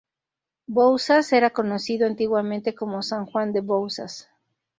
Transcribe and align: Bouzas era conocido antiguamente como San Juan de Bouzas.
Bouzas 0.65 1.31
era 1.31 1.51
conocido 1.51 2.07
antiguamente 2.07 2.73
como 2.73 3.03
San 3.03 3.27
Juan 3.27 3.53
de 3.53 3.61
Bouzas. 3.61 4.27